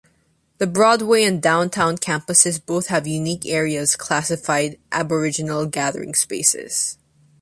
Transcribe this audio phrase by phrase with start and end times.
[0.57, 6.97] The Broadway and Downtown campuses both have unique areas classified Aboriginal Gathering Spaces.